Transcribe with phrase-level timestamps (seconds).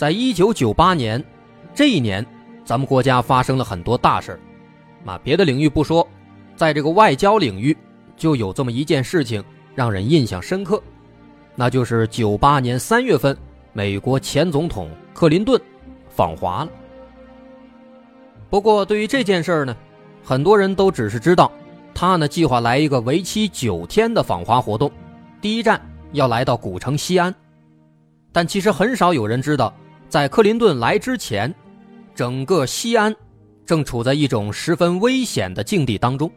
[0.00, 1.22] 在一九九八年
[1.74, 2.24] 这一年，
[2.64, 4.40] 咱们国家发生了很多大事儿。
[5.04, 6.08] 啊，别的领域不说，
[6.56, 7.76] 在这个外交领域，
[8.16, 10.82] 就有这么一件事情让人印象深刻，
[11.54, 13.36] 那就是九八年三月份，
[13.74, 15.60] 美国前总统克林顿
[16.08, 16.70] 访华了。
[18.48, 19.76] 不过，对于这件事儿呢，
[20.24, 21.52] 很多人都只是知道，
[21.92, 24.90] 他呢计划来一个为期九天的访华活动，
[25.42, 25.78] 第一站
[26.12, 27.34] 要来到古城西安，
[28.32, 29.70] 但其实很少有人知道，
[30.10, 31.54] 在克林顿来之前，
[32.16, 33.14] 整个西安。
[33.64, 36.28] 正处在一种十分危险的境地当中，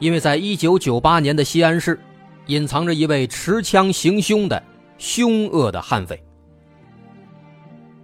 [0.00, 1.96] 因为在一九九八年的西安市，
[2.46, 4.60] 隐藏着一位持枪行凶的
[4.98, 6.20] 凶恶的悍匪。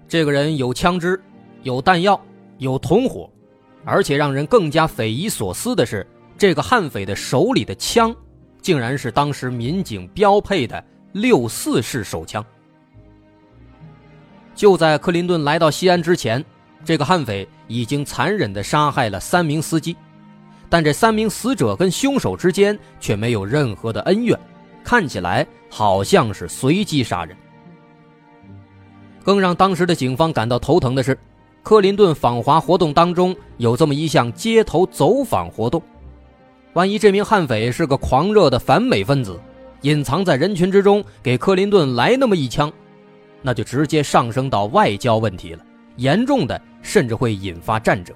[0.07, 1.21] 这个人有枪支，
[1.65, 2.21] 有弹药，
[2.59, 3.29] 有同伙，
[3.85, 6.07] 而且让人更加匪夷所思的是，
[6.39, 8.15] 这个悍匪的手里的枪，
[8.63, 12.45] 竟然是当时民警标配的六四式手枪。
[14.59, 16.45] 就在克林顿来到西安之前。
[16.85, 19.97] 这个悍匪已经残忍地杀害了三名司机，
[20.69, 24.39] 但这三名死者跟凶手之间却没有任何的恩怨，
[24.83, 27.37] 看起来好像是随机杀人。
[29.25, 31.17] 更让当时的警方感到头疼的是，
[31.63, 35.81] 克林顿访华活动当中有这么一项街头走访活动，
[36.73, 39.39] 万一这名悍匪是个狂热的反美分子，
[39.83, 42.73] 隐藏在人群之中给克林顿来那么一枪，
[43.43, 45.65] 那就直接上升到外交问题了。
[45.97, 48.15] 严重的甚至会引发战争。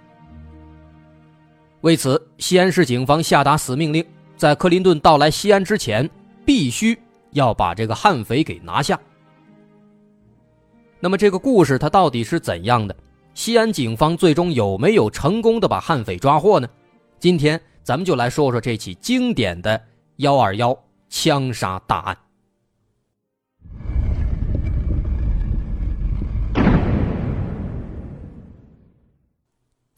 [1.80, 4.04] 为此，西安市警方下达死命令，
[4.36, 6.08] 在克林顿到来西安之前，
[6.44, 6.96] 必须
[7.32, 8.98] 要把这个悍匪给拿下。
[11.00, 12.94] 那么，这个故事它到底是怎样的？
[13.34, 16.68] 西安警方最终有没有成功的把悍匪抓获呢？
[17.18, 19.80] 今天咱们就来说说这起经典的
[20.18, 20.78] “幺二幺”
[21.10, 22.16] 枪杀大案。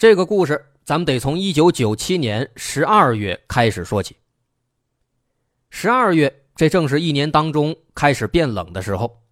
[0.04, 4.14] 这个故事，咱们得从一九九七年十二月开始说起。
[5.70, 9.22] 十二月，这正是一年当中开始变冷的时候。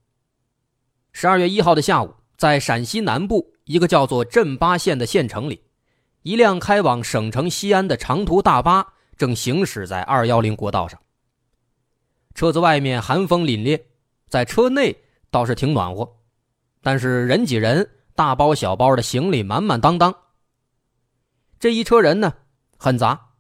[1.13, 5.63] 十二月一号的下午，在陕西南部一个叫做镇巴县的县城里，
[6.23, 10.99] 一辆开往省城西安的长途大巴正行驶在二幺零国道上。
[12.35, 13.79] 车子外面寒风凛冽，
[14.27, 14.97] 在车内
[15.31, 16.17] 倒是挺暖和，
[16.81, 20.17] 但是人挤人，大包小包的行李满满当当。
[21.63, 22.35] 这一车人呢，
[22.77, 23.35] 很杂，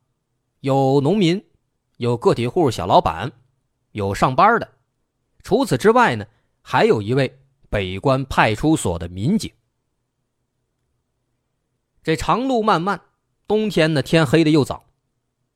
[0.60, 1.44] 有农民，
[1.96, 3.32] 有个体户、小老板，
[3.90, 4.68] 有上班的。
[5.42, 6.24] 除此之外呢，
[6.60, 9.50] 还有一位北关派出所的民警。
[12.04, 13.00] 这长路漫漫，
[13.48, 14.84] 冬天呢天黑的又早，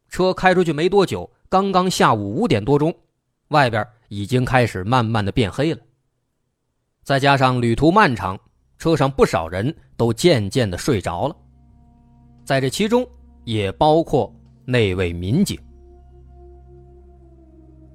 [0.08, 2.92] 车开出去没多久，刚刚下午五点多钟，
[3.50, 5.80] 外边已经开始慢慢的变黑了。
[7.04, 8.36] 再加上旅途漫长，
[8.76, 11.36] 车上不少人都渐渐的睡着了。
[12.46, 13.04] 在这其中，
[13.42, 14.32] 也包括
[14.64, 15.58] 那位民警。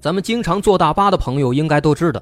[0.01, 2.21] 咱们经常坐大巴的朋友应该都知道，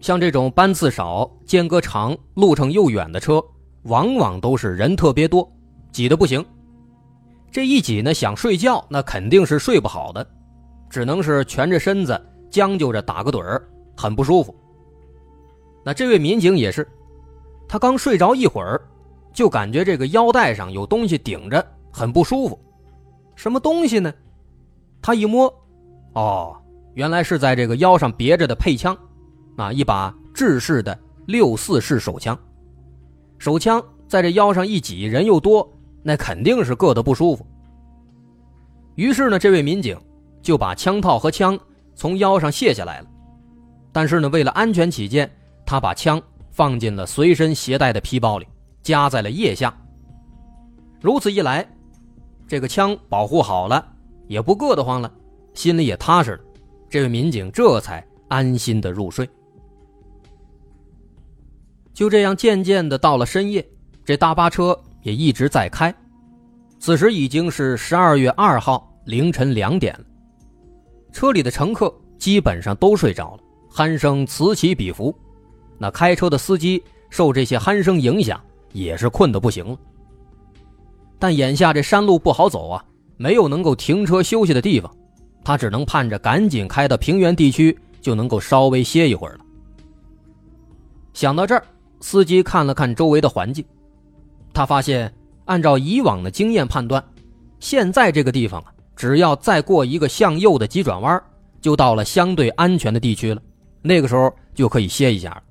[0.00, 3.40] 像这种班次少、间隔长、路程又远的车，
[3.84, 5.48] 往往都是人特别多，
[5.92, 6.44] 挤得不行。
[7.48, 10.28] 这一挤呢，想睡觉那肯定是睡不好的，
[10.90, 12.20] 只能是蜷着身子，
[12.50, 13.62] 将就着打个盹儿，
[13.96, 14.52] 很不舒服。
[15.84, 16.84] 那这位民警也是，
[17.68, 18.82] 他刚睡着一会儿。
[19.30, 21.64] 就感觉这个腰带上有东西顶着，
[21.98, 22.58] 很不舒服。
[23.34, 24.14] 什么东西呢？
[25.02, 25.52] 他一摸，
[26.14, 26.56] 哦，
[26.94, 28.96] 原来是在这个腰上别着的配枪，
[29.56, 30.96] 啊，一把制式的
[31.26, 32.38] 六四式手枪。
[33.38, 35.68] 手枪在这腰上一挤，人又多，
[36.02, 37.44] 那肯定是硌得不舒服。
[38.94, 40.00] 于是呢，这位民警
[40.40, 41.58] 就把枪套和枪
[41.94, 43.08] 从腰上卸下来了。
[43.92, 45.30] 但是呢，为了安全起见，
[45.66, 48.46] 他把枪放进了随身携带的皮包里。
[48.80, 49.76] 夹在了腋下。
[51.02, 51.68] 如此一来，
[52.48, 53.86] 这个枪保护好了，
[54.26, 55.12] 也不硌得慌了，
[55.52, 56.40] 心里也踏实了。
[56.88, 59.28] 这位民警这才安心的入睡。
[61.92, 63.64] 就这样，渐渐的到了深夜，
[64.04, 65.94] 这大巴车也一直在开。
[66.80, 70.04] 此时已经是十二月二号凌晨两点了，
[71.12, 75.14] 车里的乘客基本上都睡着了，鼾声此起彼伏。
[75.76, 76.82] 那开车的司机。
[77.10, 78.38] 受这些鼾声影响，
[78.74, 79.78] 也是困得不行了。
[81.18, 82.84] 但眼下这山路不好走啊，
[83.16, 84.90] 没有能够停车休息的地方，
[85.44, 89.40] 他只能盼着赶紧开到平原地区，就能够稍微歇一会儿了。
[91.12, 91.64] 想到这儿，
[92.00, 93.64] 司机看了看周围的环境，
[94.52, 95.12] 他发现，
[95.46, 97.02] 按照以往的经验判断，
[97.58, 101.20] 现在这个地方啊，只要再过一个向右的急转弯，
[101.60, 103.42] 就到了相对安全的地区了。
[103.82, 105.42] 那个时候就可以歇一下了。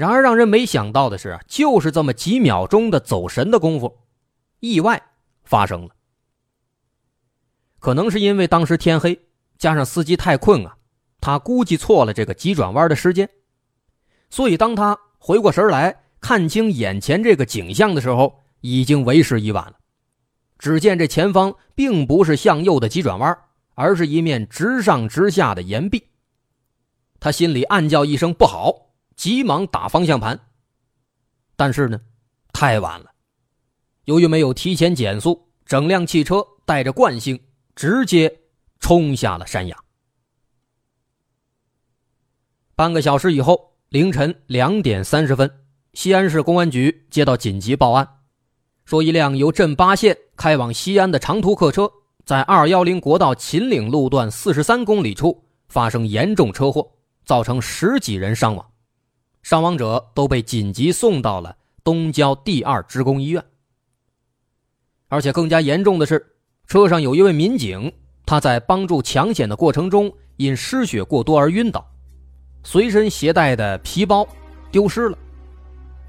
[0.00, 3.98] 然而，让人没想到的是，就是这么几秒钟的走神的功夫，
[4.58, 4.98] 意外
[5.44, 5.90] 发生了。
[7.78, 9.20] 可能是因为当时天黑，
[9.58, 10.74] 加上司机太困啊，
[11.20, 13.28] 他估计错了这个急转弯的时间，
[14.30, 19.74] 所以当他回过神来看清眼前这个景象的时候，已经为时已晚了。
[20.58, 23.38] 只见这前方并不是向右的急转弯，
[23.74, 26.08] 而是一面直上直下的岩壁。
[27.18, 28.86] 他心里暗叫一声不好。
[29.20, 30.40] 急忙打方向盘，
[31.54, 32.00] 但是呢，
[32.54, 33.10] 太晚了。
[34.06, 37.38] 由于没有提前减速，整辆汽车带着惯性
[37.76, 38.34] 直接
[38.78, 39.76] 冲下了山崖。
[42.74, 48.08] 半个小时以后，凌晨两点三十分，西安市公安局接到紧急报案，
[48.86, 51.92] 说一辆由镇巴县开往西安的长途客车
[52.24, 56.90] 在二幺零国道秦岭路段四十三公里处发生严重车祸，
[57.26, 58.69] 造成十几人伤亡。
[59.42, 63.44] 伤亡者都被紧急送到了东郊第二职工医院，
[65.08, 66.34] 而且更加严重的是，
[66.66, 67.92] 车上有一位民警，
[68.26, 71.84] 他在帮助抢险的过程中因失血过多而晕倒，
[72.62, 74.28] 随身携带的皮包
[74.70, 75.18] 丢失了，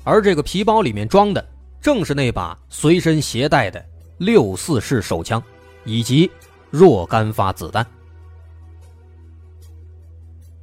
[0.04, 1.44] 而这个皮包里面装的
[1.82, 3.84] 正是那把随身携带的
[4.18, 5.42] 六四式手枪
[5.86, 6.30] 以及
[6.70, 7.86] 若干发子弹。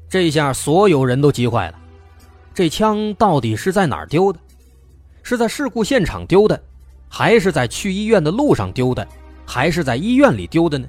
[0.08, 1.78] 这下所有人都急坏了。
[2.58, 4.40] 这枪到底是在哪儿丢的？
[5.22, 6.60] 是在事故现场丢的，
[7.08, 9.06] 还是在去医院的路上丢的，
[9.46, 10.88] 还是在医院里丢的呢？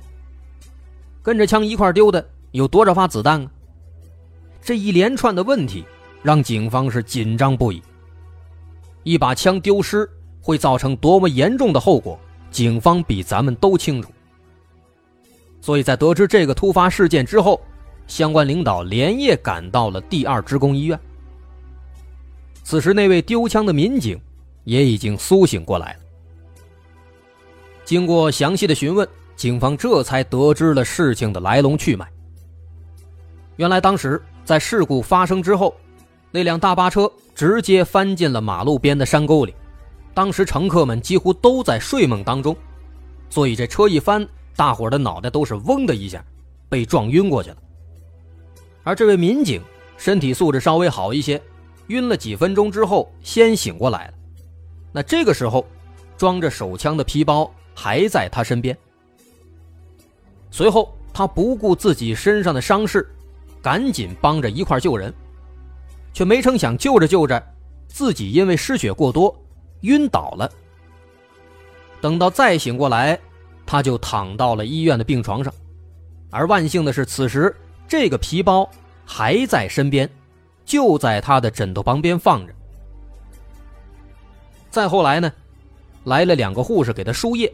[1.22, 3.52] 跟着枪一块丢的有多少发子弹啊？
[4.64, 5.86] 这一连串的问题
[6.24, 7.84] 让警方是紧张不已。
[9.04, 10.10] 一把枪丢失
[10.42, 12.20] 会造成多么严重的后果，
[12.50, 14.12] 警方比咱们都清楚。
[15.62, 17.62] 所以在得知这个突发事件之后，
[18.08, 21.00] 相关领导连夜赶到了第二职工医院。
[22.70, 24.22] 此时，那位丢枪的民警
[24.64, 26.00] 也已经苏醒过来了。
[27.84, 32.08] 经过详细的询问，警方这才得知了事情的来龙去脉。
[33.56, 35.74] 原来，当时在事故发生之后，
[36.30, 39.56] 那辆大巴车直接翻进了马路边的山沟里，
[40.14, 42.56] 当时乘客们几乎都在睡梦当中，
[43.32, 46.24] 所以这车一翻，大伙的脑袋都是嗡的一下，
[46.70, 47.58] 被撞晕过去了。
[48.84, 49.60] 而这位民警
[49.98, 51.42] 身体素质稍微好一些。
[51.90, 54.14] 晕了几分钟之后，先醒过来了。
[54.92, 55.64] 那这个时候，
[56.18, 58.76] 装着手枪的皮包还在他身边。
[60.50, 63.08] 随后，他不顾自己身上的伤势，
[63.62, 65.14] 赶紧帮着一块救人，
[66.14, 67.42] 却没成想救着救着，
[67.88, 69.36] 自己因为失血过多
[69.82, 70.52] 晕倒了。
[72.02, 73.20] 等到再醒过来，
[73.66, 75.54] 他就躺到了医院的病床上。
[76.32, 77.56] 而万幸的是，此时
[77.88, 78.68] 这个皮包
[79.06, 80.10] 还在身边。
[80.70, 82.54] 就在他的枕头旁边放着。
[84.70, 85.34] 再后来呢，
[86.04, 87.52] 来了两个护士给他输液，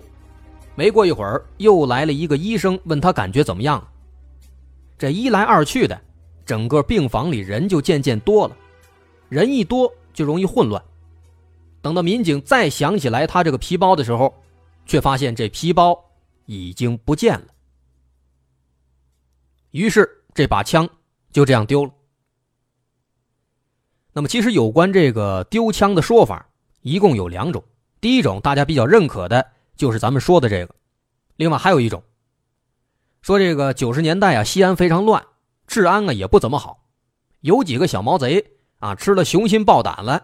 [0.76, 3.82] 没过一会儿又来了一个医生问他感觉怎么样。
[4.98, 5.98] 这一来二去的，
[6.46, 8.58] 整个病房里人就渐渐多了，
[9.30, 10.84] 人一多就容易混乱。
[11.82, 14.34] 等到民警再想起来他这个皮包的时候，
[14.86, 15.98] 却发现这皮包
[16.48, 17.48] 已经不见了。
[19.72, 20.90] 于是这把枪
[21.32, 21.92] 就这样丢了。
[24.18, 26.48] 那么，其实有关这个丢枪的说法，
[26.84, 27.62] 一共有两种。
[28.00, 29.46] 第一种大家比较认可的，
[29.76, 30.74] 就是咱们说的这个；
[31.36, 32.02] 另外还有一种，
[33.22, 35.22] 说这个九十年代啊，西安非常乱，
[35.68, 36.86] 治安啊也不怎么好，
[37.42, 40.24] 有几个小毛贼啊吃了雄心豹胆了，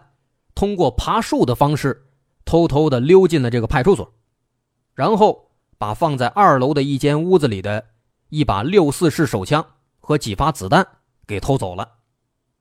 [0.54, 2.06] 通过爬树的方式，
[2.46, 4.10] 偷偷的溜进了这个派出所，
[4.94, 7.84] 然后把放在二楼的一间屋子里的
[8.30, 9.62] 一把六四式手枪
[10.00, 10.86] 和几发子弹
[11.26, 11.86] 给偷走了，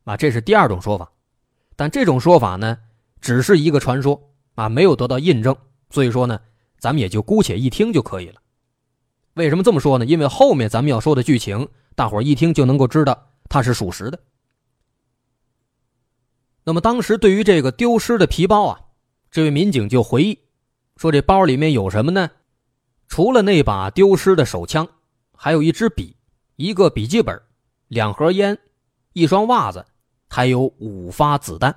[0.03, 1.09] 啊，这是第二种说法。
[1.75, 2.77] 但这种说法呢，
[3.19, 5.55] 只是一个传说啊，没有得到印证，
[5.89, 6.39] 所以说呢，
[6.77, 8.41] 咱们也就姑且一听就可以了。
[9.33, 10.05] 为什么这么说呢？
[10.05, 14.19] 因为后面咱们要说的剧情，大伙一听就能够知道它是属实的。
[16.63, 18.79] 那么当时对于这个丢失的皮包啊，
[19.31, 20.37] 这位民警就回忆
[20.97, 22.29] 说，这包里面有什么呢？
[23.07, 24.87] 除了那把丢失的手枪，
[25.35, 26.15] 还有一支笔、
[26.55, 27.41] 一个笔记本、
[27.87, 28.57] 两盒烟、
[29.13, 29.85] 一双袜子。
[30.33, 31.69] 还有五发子弹。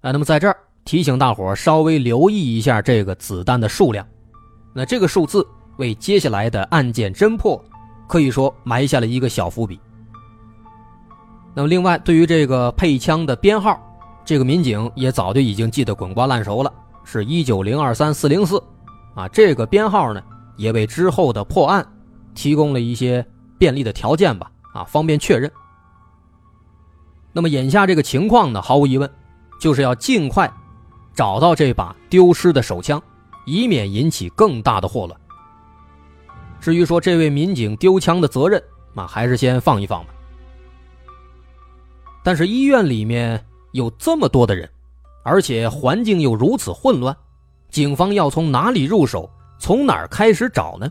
[0.00, 4.04] 啊，那么在这儿提醒大伙稍微留意一下这个子弹的数量。
[4.74, 5.46] 那这个数字
[5.76, 7.64] 为接下来的案件侦破
[8.08, 9.78] 可以说埋下了一个小伏笔。
[11.54, 13.80] 那么另外，对于这个配枪的编号，
[14.24, 16.72] 这个民警也早就已经记得滚瓜烂熟了，
[17.04, 18.60] 是一九零二三四零四，
[19.14, 20.20] 啊，这个编号呢
[20.56, 21.86] 也为之后的破案
[22.34, 23.24] 提供了一些
[23.58, 25.50] 便利的条件吧，啊，方便确认。
[27.36, 29.10] 那么眼下这个情况呢，毫无疑问，
[29.60, 30.50] 就是要尽快
[31.12, 32.98] 找到这把丢失的手枪，
[33.44, 35.20] 以免引起更大的祸乱。
[36.62, 38.62] 至于说这位民警丢枪的责任，
[38.94, 40.14] 那还是先放一放吧。
[42.24, 44.66] 但是医院里面有这么多的人，
[45.22, 47.14] 而且环境又如此混乱，
[47.68, 49.30] 警方要从哪里入手？
[49.58, 50.90] 从哪儿开始找呢？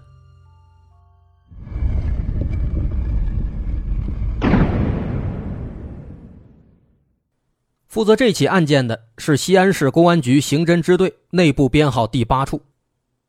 [7.96, 12.62] 负责这起案件的是西安市公安局刑侦支队内部编号第八处，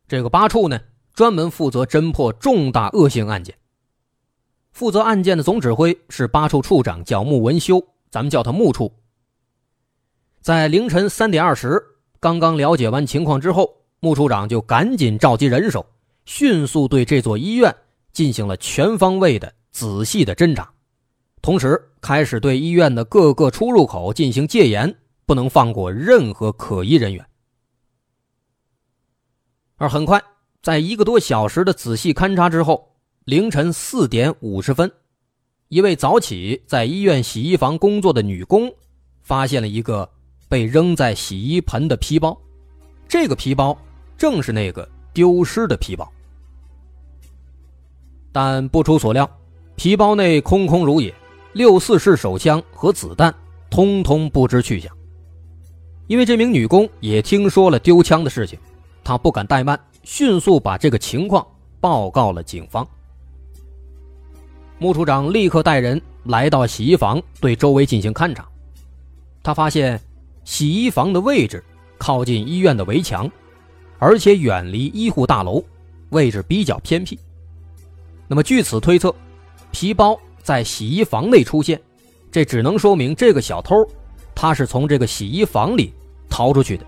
[0.08, 0.80] 这个八处呢，
[1.14, 3.54] 专门负责侦破重大恶性案件。
[4.72, 7.80] 负责案件的总指挥是八处处长，叫穆文修。
[8.10, 8.92] 咱们叫他木处。
[10.40, 11.80] 在凌晨三点二十，
[12.18, 15.86] 刚刚了解完情况之后，穆处长就赶紧召集人手，
[16.24, 17.72] 迅速对这座医院
[18.12, 20.68] 进行了全方位的、仔细的侦查，
[21.46, 24.92] 同时开始对医院的各个出入口进行戒严，
[25.26, 27.24] 不能放过任何可疑人员。
[29.76, 30.20] 而很快，
[30.60, 32.92] 在一个多小时的仔细勘查之后，
[33.26, 34.90] 凌晨四点五十分。
[35.68, 38.68] 一位早起在医院洗衣房工作的女工，
[39.22, 40.10] 发现了一个
[40.48, 42.36] 被扔在洗衣盆的皮包，
[43.06, 43.78] 这个皮包
[44.18, 46.12] 正是那个丢失的皮包。
[48.32, 49.30] 但不出所料，
[49.76, 51.14] 皮包内空空如也，
[51.56, 53.34] 六四式手枪和子弹
[53.70, 54.94] 通通不知去向。
[56.06, 58.58] 因为这名女工也听说了丢枪的事情，
[59.02, 61.46] 她不敢怠慢，迅速把这个情况
[61.80, 62.86] 报告了警方。
[64.78, 68.46] 穆处长立刻带人来到洗衣房，对周围进行勘查。
[69.42, 69.98] 他发现，
[70.44, 71.64] 洗衣房的位置
[71.96, 73.30] 靠近医院的围墙，
[73.98, 75.64] 而且远离医护大楼，
[76.10, 77.18] 位置比较偏僻。
[78.28, 79.14] 那么据此推测，
[79.70, 81.82] 皮包在洗衣房内出现，
[82.30, 83.74] 这只能说明这个小偷
[84.32, 85.92] 他是从这个洗衣房里
[86.28, 86.86] 逃出去的。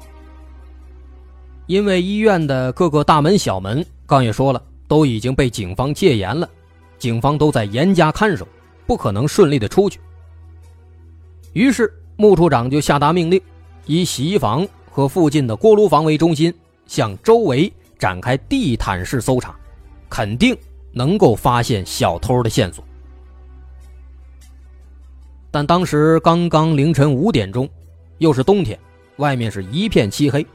[1.66, 6.48] 因为医院的各个大门小门，刚也说了，都已经被警方戒严了。
[7.00, 8.46] 警方都在严加看守，
[8.86, 9.98] 不可能顺利的出去。
[11.52, 13.42] 于是穆处长就下达命令，
[13.86, 16.54] 以洗衣房和附近的锅炉房为中心，
[16.86, 19.52] 向周围展开地毯式搜查，
[20.08, 20.56] 肯定
[20.92, 22.84] 能够发现小偷的线索。
[25.50, 27.68] 但当时刚刚凌晨五点钟，
[28.18, 28.78] 又是冬天，
[29.16, 30.46] 外面是一片漆黑，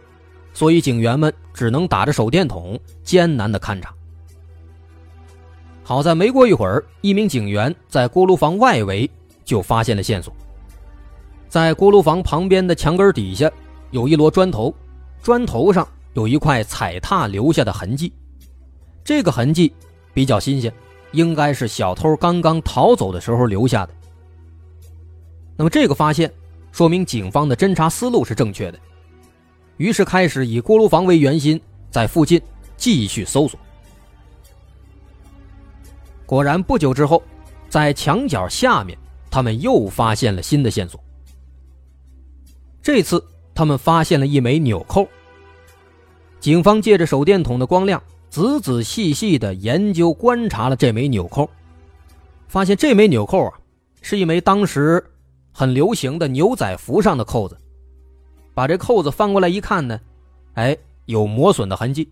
[0.53, 3.93] 所以警员们只能打着手电筒艰难的勘察。
[5.83, 9.09] 好在没过一会儿，一名警员在锅炉房外围
[9.43, 10.33] 就发现了线索。
[11.49, 13.51] 在锅炉房旁边的墙根底下
[13.91, 14.73] 有一摞砖头，
[15.21, 18.13] 砖头上有一块踩踏留下的痕迹。
[19.03, 19.73] 这个痕迹
[20.13, 20.71] 比较新鲜，
[21.11, 23.93] 应该是小偷刚刚逃走的时候留下的。
[25.55, 26.31] 那么这个发现
[26.71, 28.79] 说明警方的侦查思路是正确的，
[29.77, 31.59] 于是开始以锅炉房为圆心，
[31.91, 32.41] 在附近
[32.75, 33.59] 继续搜索。
[36.25, 37.21] 果然，不久之后，
[37.69, 38.97] 在墙角下面，
[39.29, 40.99] 他们又发现了新的线索。
[42.81, 45.07] 这次，他们发现了一枚纽扣。
[46.39, 51.49] 警方借着手电筒的光亮，仔仔细细地研究观察了这枚纽扣，
[52.47, 53.53] 发现这枚纽扣啊，
[54.01, 55.03] 是一枚当时
[55.53, 57.57] 很流行的牛仔服上的扣子。
[58.53, 59.99] 把这扣子翻过来一看呢，
[60.55, 62.11] 哎，有磨损的痕迹，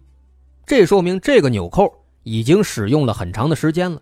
[0.66, 1.94] 这说明这个纽扣。
[2.24, 4.00] 已经使用了很长的时间了，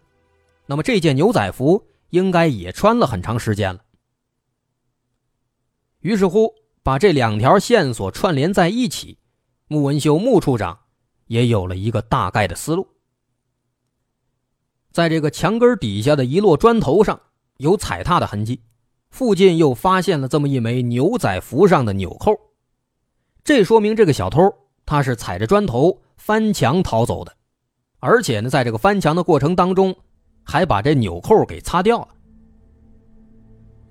[0.65, 3.79] 那么这件牛仔服应该也穿了很长时间了。
[6.01, 6.53] 于是乎，
[6.83, 9.17] 把这两条线索串联在一起，
[9.69, 10.77] 穆文秀穆处长
[11.27, 12.85] 也有了一个大概的思路。
[14.91, 17.21] 在这个墙根底下的一摞砖头上
[17.55, 18.61] 有踩踏的痕迹，
[19.09, 22.33] 附近又发现了这么一枚牛仔服上的纽扣，
[23.43, 24.53] 这说明这个小偷
[24.85, 27.33] 他是踩着砖头翻墙逃走的。
[27.99, 29.93] 而且呢，在这个翻墙的过程当中，
[30.43, 32.07] 还把这纽扣给擦掉了。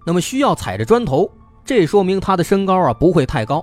[0.06, 1.30] 那么需要踩着砖头，
[1.62, 3.62] 这说明他的身高啊不会太高，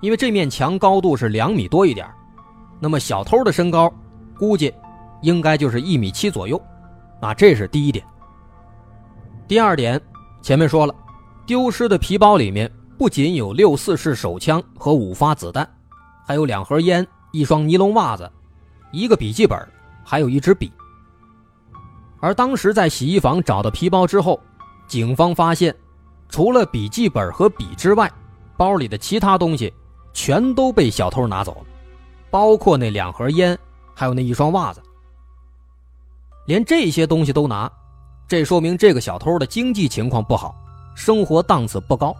[0.00, 2.08] 因为这面墙高度是两米多一点。
[2.80, 3.92] 那么小偷的身高
[4.38, 4.72] 估计
[5.20, 6.58] 应该就是一米七左右，
[7.20, 8.02] 啊，这是第一点。
[9.46, 10.00] 第二点，
[10.40, 10.94] 前面说了，
[11.46, 15.68] 丢失的皮包里面不仅有六四式手枪和五发子弹，
[16.26, 18.30] 还有两盒烟、一双尼龙袜子、
[18.92, 19.58] 一个笔记本，
[20.04, 20.72] 还有一支笔。
[22.20, 24.40] 而当时在洗衣房找到皮包之后，
[24.86, 25.74] 警方发现，
[26.28, 28.10] 除了笔记本和笔之外，
[28.56, 29.72] 包里的其他东西
[30.12, 31.66] 全都被小偷拿走了，
[32.30, 33.56] 包括那两盒烟，
[33.94, 34.82] 还有那一双袜子。
[36.46, 37.70] 连这些东西都拿，
[38.28, 40.54] 这说明这个小偷的经济情况不好，
[40.94, 42.14] 生活档次不高。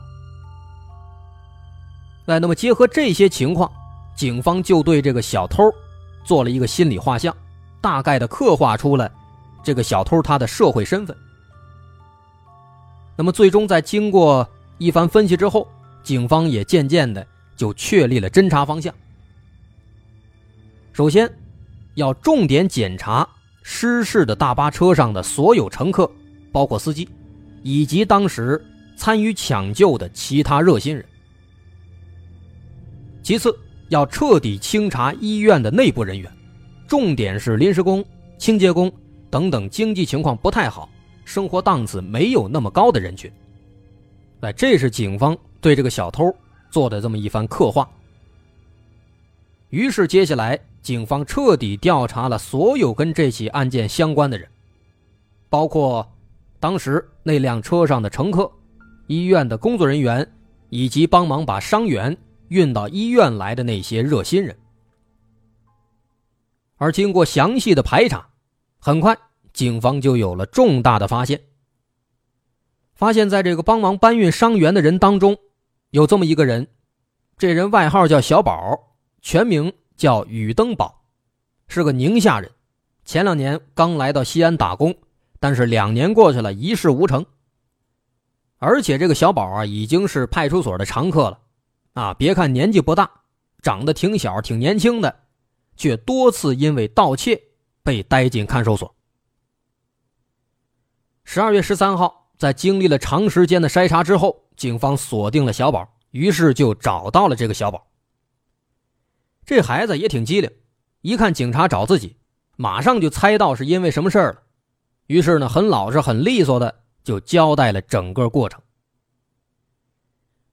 [2.24, 3.70] 哎，那么结合这些情况，
[4.16, 5.62] 警方就对这个小偷
[6.24, 7.34] 做了一个心理画像，
[7.82, 9.10] 大概的刻画出了
[9.62, 11.14] 这个小偷他的社会身份。
[13.14, 14.48] 那么最终在经过
[14.78, 15.68] 一番分析之后，
[16.02, 18.94] 警方也渐渐的就确立了侦查方向。
[20.94, 21.30] 首先，
[21.96, 23.28] 要重点检查。
[23.70, 26.10] 失事的大巴车上的所有乘客，
[26.50, 27.06] 包括司机，
[27.62, 28.64] 以及当时
[28.96, 31.04] 参与抢救的其他热心人。
[33.22, 33.54] 其次，
[33.90, 36.32] 要彻底清查医院的内部人员，
[36.86, 38.02] 重点是临时工、
[38.38, 38.90] 清洁工
[39.28, 40.88] 等等经济情况不太好、
[41.26, 43.30] 生活档次没有那么高的人群。
[44.40, 46.34] 哎，这是警方对这个小偷
[46.70, 47.86] 做的这么一番刻画。
[49.70, 50.58] 于是，接下来。
[50.80, 54.48] 警方彻底调查了所有跟这起案件相关的人，
[55.50, 56.08] 包括
[56.58, 58.50] 当时那辆车上的乘客、
[59.06, 60.26] 医院的工作人员，
[60.70, 62.16] 以及帮忙把伤员
[62.48, 64.56] 运到医院来的那些热心人。
[66.76, 68.26] 而经过详细的排查，
[68.78, 69.14] 很快
[69.52, 71.38] 警方就有了重大的发现。
[72.94, 75.36] 发现在这个帮忙搬运伤员的人当中，
[75.90, 76.68] 有这么一个人，
[77.36, 78.87] 这人外号叫小宝，
[79.28, 79.70] 全名。
[79.94, 81.02] 叫宇登宝，
[81.66, 82.48] 是个宁夏人，
[83.04, 84.96] 前两年刚来到西安打工，
[85.40, 87.26] 但是两年过去了，一事无成。
[88.58, 91.40] 而且这个小宝啊，已经是派出所的常客了，
[91.94, 93.10] 啊，别看年纪不大，
[93.60, 95.14] 长得挺小，挺年轻的，
[95.76, 97.42] 却多次因为盗窃
[97.82, 98.94] 被逮进看守所。
[101.24, 107.84] 十二月十三号，在经历了长时间的筛查之后，警方锁定了小宝，于是就找到了这个小宝。
[109.48, 110.50] 这孩子也挺机灵，
[111.00, 112.18] 一看警察找自己，
[112.56, 114.42] 马上就猜到是因为什么事儿了，
[115.06, 118.60] 于是呢，很老实、很利索的就交代了整个过程。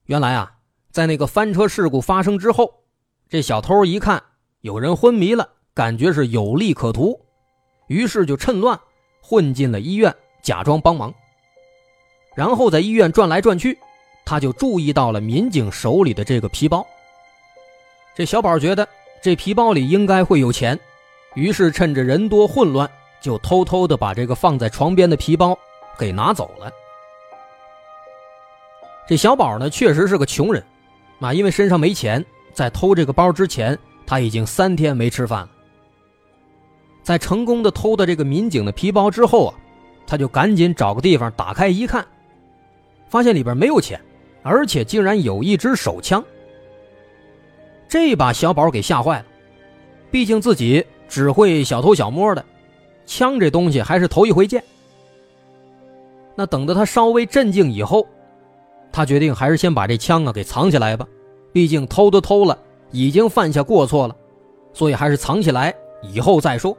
[0.05, 0.59] 原来啊，
[0.91, 2.85] 在那个翻车事故发生之后，
[3.27, 4.23] 这小偷一看
[4.61, 7.19] 有人昏迷了，感觉是有利可图，
[7.87, 8.79] 于是就趁乱
[9.21, 11.13] 混进了医院，假装帮忙。
[12.33, 13.77] 然后在医院转来转去，
[14.23, 16.87] 他就注意到了民警手里的这个皮包。
[18.15, 18.87] 这小宝觉得
[19.21, 20.79] 这皮包里应该会有钱，
[21.33, 25.57] 于是趁着人多混乱，就偷偷的把这个放在床边的皮包
[25.97, 26.71] 给拿走了。
[29.05, 30.63] 这小宝呢，确实是个穷人，
[31.19, 32.23] 啊，因为身上没钱，
[32.53, 35.49] 在偷这个包之前，他已经三天没吃饭了。
[37.03, 39.53] 在成功的偷的这个民警的皮包之后啊，
[40.07, 42.07] 他就赶紧找个地方打开一看，
[43.09, 43.99] 发现里边没有钱，
[44.41, 46.23] 而且竟然有一支手枪。
[47.95, 49.25] 这把小宝给吓坏了，
[50.11, 52.43] 毕竟自己只会小偷小摸的，
[53.05, 54.61] 枪这东西还是头一回见。
[56.35, 58.05] 那等到他稍微镇静以后，
[58.91, 61.07] 他决定还是先把这枪啊给藏起来吧，
[61.53, 62.59] 毕竟偷都偷了，
[62.91, 64.15] 已经犯下过错了，
[64.73, 66.77] 所以还是藏起来，以后再说。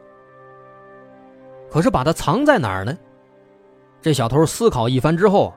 [1.71, 2.95] 可是把它藏在哪儿呢？
[4.03, 5.55] 这小偷思考一番之后，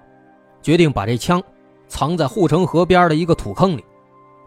[0.61, 1.43] 决定把这枪
[1.89, 3.83] 藏在护城河边的一个土坑里，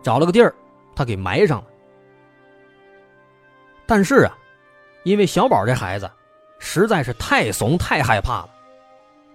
[0.03, 0.55] 找了个地儿。
[1.03, 1.65] 他给埋上了，
[3.87, 4.39] 但是啊，
[5.03, 6.09] 因为小宝这孩子
[6.61, 8.51] 实在是太怂太害怕了，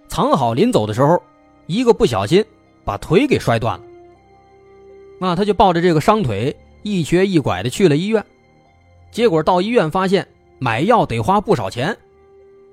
[0.08, 1.22] 藏好临走的时候，
[1.66, 2.42] 一个不小心
[2.86, 3.84] 把腿给摔断了。
[5.20, 8.24] 那他就抱着这个伤腿一瘸一拐的去了医院，
[9.10, 10.26] 结果到医院发现
[10.58, 11.94] 买药得花不少钱，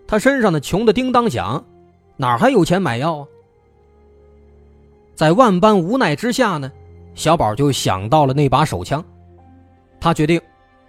[0.08, 1.62] 他身上的穷的叮当响，
[2.16, 3.28] 哪还有钱买药啊？
[5.16, 6.72] 在万般无奈之下呢。
[7.16, 9.04] 小宝就想到了那把手枪，
[10.00, 10.40] 他决定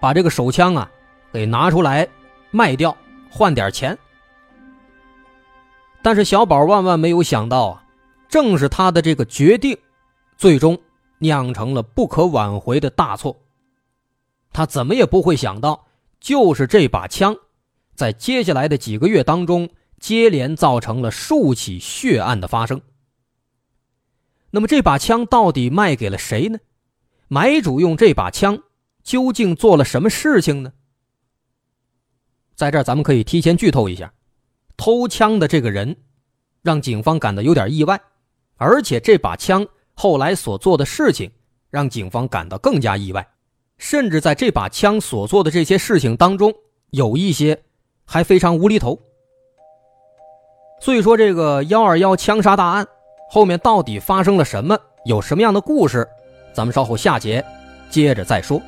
[0.01, 0.91] 把这个手枪啊
[1.33, 2.07] 给拿出来
[2.51, 2.95] 卖掉，
[3.31, 3.97] 换点钱。
[6.03, 7.85] 但是小宝万万没有想到啊，
[8.29, 9.77] 正是他的这个决定，
[10.37, 10.79] 最终
[11.19, 13.37] 酿成了不可挽回的大错。
[14.53, 15.87] 他怎么也不会想到，
[16.21, 17.37] 就是这把枪，
[17.95, 19.69] 在接下来的几个月当中，
[20.01, 22.81] 接连造成了数起血案的发生。
[24.57, 26.59] 那么这把枪到底卖给了谁呢？
[27.29, 28.63] 买主用这把枪
[29.03, 30.73] 究竟做了什么事情呢？
[32.55, 34.15] 在这儿咱们可以提前剧透一下，
[34.75, 35.95] 偷枪的这个人，
[36.63, 38.01] 让警方感到有点意外，
[38.57, 41.31] 而且这把枪后来所做的事情
[41.69, 43.29] 让警方感到更加意外，
[43.77, 46.51] 甚至在这把枪所做的这些事情当中，
[46.93, 47.63] 有一些
[48.07, 48.99] 还非常无厘头。
[50.81, 52.89] 所以说，这个幺二幺枪杀大案
[53.29, 56.09] 后面到底发生了什么，有什么样的故事，
[56.53, 57.45] 咱们稍后下节
[57.91, 58.61] 接着再说。